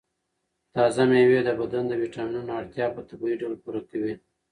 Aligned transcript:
تازه 0.73 1.03
مېوې 1.09 1.39
د 1.45 1.49
بدن 1.59 1.83
د 1.87 1.93
ویټامینونو 2.01 2.51
اړتیا 2.59 2.85
په 2.95 3.01
طبیعي 3.09 3.35
ډول 3.41 3.53
پوره 3.63 3.81
کوي. 3.89 4.13